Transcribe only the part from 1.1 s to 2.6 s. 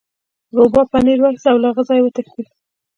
واخیست او له هغه ځایه وتښتید.